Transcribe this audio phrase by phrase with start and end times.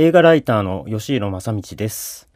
[0.00, 2.26] 映画ライターの吉弘正道です。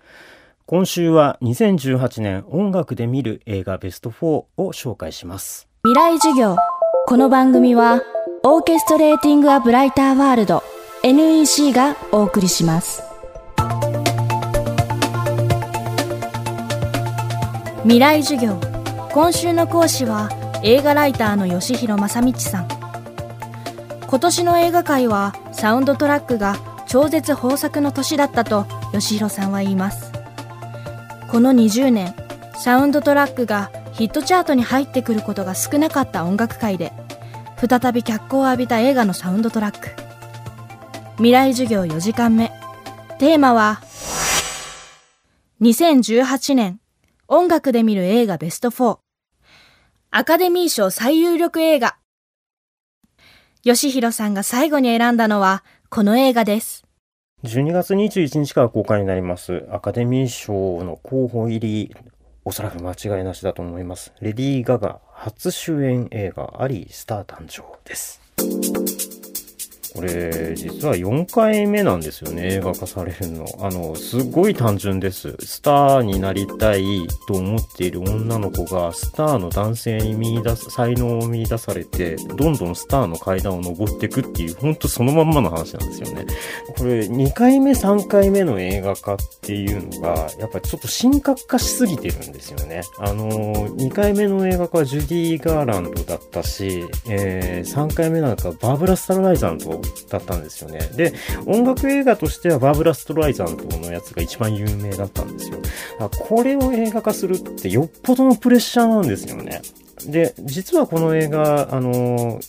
[0.66, 5.66] 今週は2018年音楽で見る映画ベスト4を紹介します。
[5.82, 6.58] 未来授業。
[7.06, 8.02] この番組は
[8.42, 10.62] オーケストレーティングアブライターワールド
[11.04, 13.02] NEC がお送りします。
[17.84, 18.60] 未来授業。
[19.10, 20.28] 今週の講師は
[20.62, 22.68] 映画ライターの吉弘正道さん。
[24.06, 30.12] 今年の映画界はサウンドトラックが超絶豊作の年だったと吉弘さんは言います。
[31.28, 32.14] この20年
[32.62, 36.92] サウンドトラックがヒットチャートに入ってくることが少なかった音楽界で
[37.56, 39.88] 再び脚光を浴びた映画のサウンドトラック。
[41.16, 42.52] 未来授業4時間目。
[43.18, 43.82] テーマは
[45.62, 46.78] 2018年
[47.26, 48.98] 音楽で見る映画ベスト4
[50.12, 51.96] アカデミー賞最有力映画。
[53.64, 56.83] 吉弘さんが最後に選んだのはこの映画です。
[57.44, 61.94] 12月21日から公開になりますアカデミー賞の候補入り
[62.42, 64.14] おそらく間違いなしだと思います。
[64.20, 68.20] レディー・ガガ初主演映画アリースター誕生です。
[69.94, 73.46] これ、実は4回目なんですよね、映画化されるの。
[73.60, 75.36] あの、すごい単純です。
[75.38, 86.26] スターになりたいと思っている女の子が、スターの男性に見出す、才能を見出されて、どんどんスターの階段を登っていくっていう、ほんとそのまんまの話なんですよね。
[86.76, 92.82] これ、2回目、3回目の映画化っていうのが、やっぱりちょっと神格化しすぎてるんですよね。
[92.98, 100.80] あの、2回目の映画化はジュディ・ガーランドだったし、えー、3回目なんかバーブラ・スタルライザンとだったんですよね。
[100.96, 101.12] で、
[101.46, 105.58] 音楽映画としてはバーブラ・ストライザントのやつが一番有名だったんですよ。
[106.28, 109.62] これを映画化するってよっぽどのプレッシャーなんですよね。
[110.06, 112.40] で、実はこの映画、あの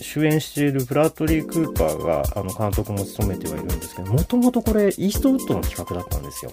[0.00, 6.52] 主演しているブラッドリー・クーパーがあの監督も務めてはいるんですけど、もともとこれイーストウッドの企画だったんですよ。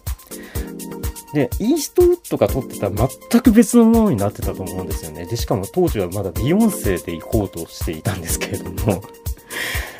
[1.34, 3.08] で、イーストウッドが撮ってた全
[3.42, 5.26] く別のものになってたと思うんですよね。
[5.26, 9.02] で、しかも当時はまだビヨンセで行こうとしていたんですけれども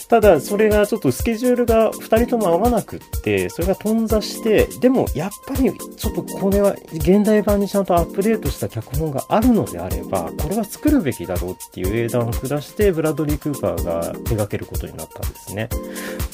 [0.08, 15.70] ただ、それがちょっとスケジュールが2人とも合わなくって、それが頓挫して、でもやっぱりちょっとこれは現代版にちゃんとアップデートした脚本があるのであれば、これは作るべきだろうっていう英断を下して、ブラッドリー・クーパーが描けることになったんですね。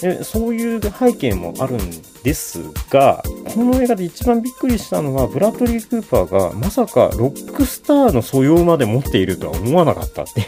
[0.01, 1.79] でそういう背景もあるん
[2.23, 2.59] です
[2.89, 10.47] が、この映画で一番びっくりしたのは、ブラッドリー・クーパーがまさかロックスターの素養まで持っているとは思わなかったっていう。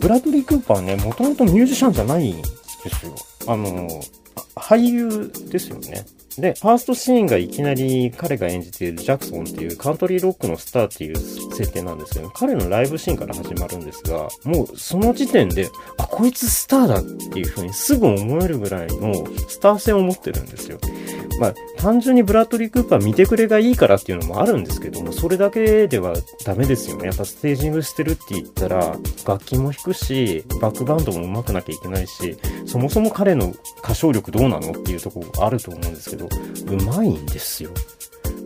[0.00, 2.46] ブラッドリー・クーパーね、もともとミュージシャンじゃないんで
[2.90, 3.14] すよ。
[3.46, 3.88] あの、
[4.54, 6.06] 俳優ですよね。
[6.38, 19.14] で、ファーストシーンがいきなり彼が演じているジャクソンっていうカントリーロックのスターっていう設定なんですけど、彼のライブシーンから始まるんですが、もうその時点で、あ、こいつスターだっていう風にすぐ思えるぐらいの
[19.48, 20.78] スター性を持ってるんですよ。
[21.38, 26.14] まあ、単純にブラッドリー・クーパー見てくれがいいからっていうのもあるんですけども、それだけでは
[26.44, 27.06] ダメですよね。
[27.06, 32.36] やっぱステージングしてるって言ったら、楽器も弾くし、バックバンドも上手くなきゃいけないし、
[32.66, 37.70] そもそも彼の歌唱力どうなのっていうところあると思うんですけど、うまいんですよ。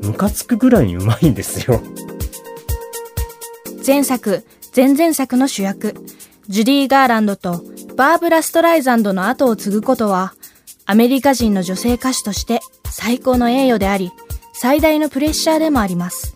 [0.03, 1.81] ムカつくぐらいにうまいんですよ。
[3.87, 5.95] 前作、前々作の主役、
[6.49, 7.63] ジュディ・ガーランドと
[7.97, 10.35] バーブラ・ストライザンドの後を継ぐことは、
[10.87, 12.61] アメリカ人の女性歌手として
[13.01, 14.13] 最高の栄誉であり、
[14.53, 16.35] 最大のプレッシャーでもあります。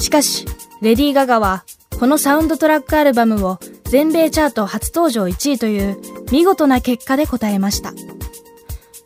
[0.00, 0.44] しかし、
[0.82, 1.64] レディー・ガガは、
[2.00, 5.96] このサウンドトラックアルバムを全米チャート初登場1位という
[6.32, 7.92] 見事な結果で答えました。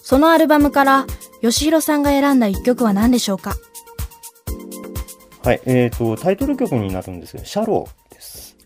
[0.01, 1.07] そのアルバムから
[1.43, 3.55] 吉弘さんが選んだ一曲は何でしょうか？
[5.45, 8.57] はい、えっ、ー、と、タイトル曲になるんですけど、シャローです。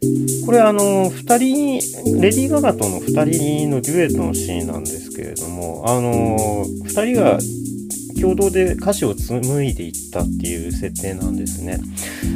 [0.47, 1.81] これあの、二人、
[2.21, 7.39] レディー・ガガとの二人のデュエットのシーンなんですけれども、あの、二人が
[8.21, 11.79] 共同で歌詞を紡いでいったっていう設定なんですね。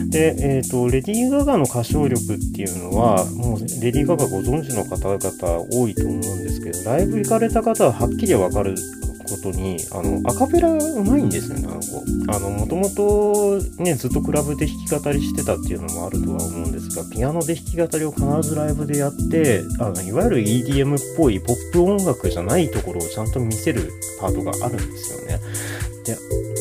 [0.09, 8.75] で、えっ、ー、と、レディー・ガガの歌唱力っていうのは、もうレディー・ガガご存知の方々多いと思うんですけど、ライブ行かれた方ははっきりわかる
[9.31, 12.37] ことに、あの、アカペラうまいんですよね、あの子。
[12.37, 25.41] あの、もともとね、ずっとクラブで弾き語りしてたっていうのもあるとは思うんですが、ピアノで弾き語りを必ずライブでやって、あの、いわゆる EDM っぽいポップ音楽じゃないところをちゃんと見せるパートがあるんですよね。
[26.05, 26.17] で、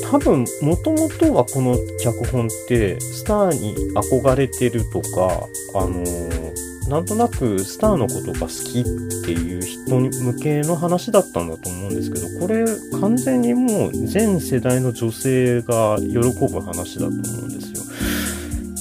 [0.09, 8.83] 多分、もともとはこの脚本って、スターに憧れてるとか、あのーなんとなくスターのことが好きっ
[9.23, 12.65] ていう人向けの話だったんだと思うんですけど、これ
[12.99, 17.79] 完全にもう全世代の女性が喜ぶ話だと思うんですよ。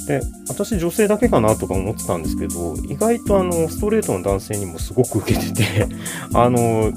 [0.09, 5.87] で、私女性だけかなとか思ってたんですけど、意外とあの、ストレートの男性にもすごく受けてて、
[6.33, 6.91] あの、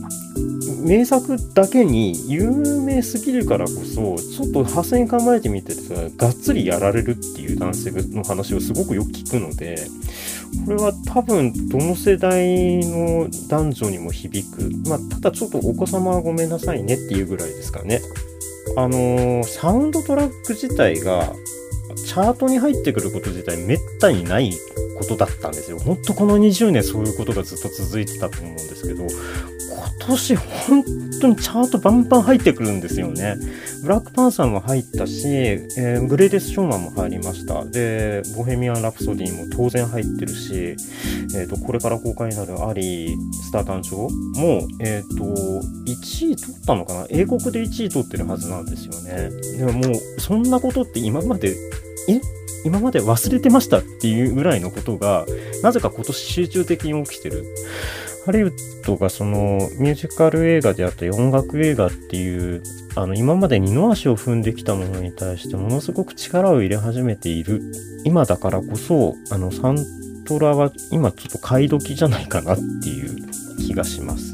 [0.83, 9.75] 名作だけに有名すぎるからこそちょっと派生考えてみてさがっつりやられるっていう男性の話をすごくよく聞くので
[10.65, 18.01] これは多分どの世代の男女にも響くまあただちょっとお子様はごめんなさいねっていうぐらいですかね
[18.77, 21.33] あのー、サウンドトラック自体が
[21.95, 24.51] チャートに入ってくること自体めったにない
[24.97, 25.79] ことだったんですよ。
[25.79, 29.05] ほんとこの20年そういうことがずっと続いてたと思うんですけど、
[30.01, 30.83] 今年本
[31.21, 33.35] 当にチャートバンバン入ってくるんですよね。
[33.83, 37.63] ブラックパンサーも入ったし、えー、グレイデス・ショーマンも入りました。
[37.65, 40.53] で、ボヘミアン・ラプソディも当然入ってるし、
[41.35, 43.95] えっ、ー、と、これから公開になるアリー・スター誕生
[44.39, 47.05] も、えっ、ー、と、1位取ったのかな？
[47.09, 49.29] 英国で1位取ってるはずなんですよね。
[49.57, 51.55] でももう、そんなことって今まで、
[52.09, 52.19] え？
[52.63, 55.25] 今まで忘れてましたっていうぐらいのことが、
[55.63, 57.45] なぜか今年集中的に起きてる。
[58.25, 58.51] ハリウッ
[58.85, 62.61] ドがそのミュージカル映画であったり音楽映画っていう
[62.95, 67.61] あの今まで二の足を踏んできたものに対してものすごく力を入れ始めている。
[68.03, 69.77] 今だからこそあのサン
[70.25, 73.27] トラは今ちょっと買い時じゃないかなっていう
[73.57, 74.33] 気がします。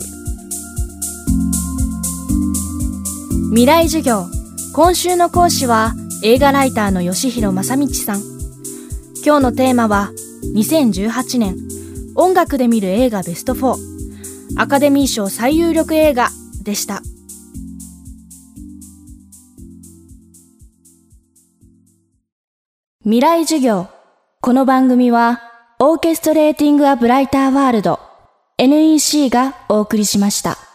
[3.49, 4.25] 未来授業。
[4.73, 5.93] 今週の講師は
[6.23, 8.21] 映画ライターの吉弘正道さん。
[9.25, 10.11] 今日のテーマは
[10.55, 11.76] 2018年。
[12.19, 13.77] 音楽で見る映画ベスト4
[14.57, 16.29] アカデミー賞最有力映画
[16.63, 17.03] でした。
[23.03, 23.87] 未来授業。
[24.41, 25.41] この番組は
[25.79, 27.99] オーケストレーティング・ア・ブライター・ワールド
[28.57, 30.66] NEC がお送りしました。